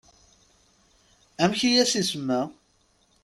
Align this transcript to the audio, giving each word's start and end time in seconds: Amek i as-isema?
Amek 1.43 1.61
i 1.69 1.71
as-isema? 1.83 2.39